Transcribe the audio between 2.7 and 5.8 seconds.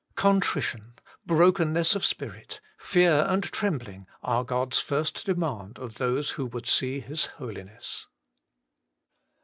fear and trembling are God's first demand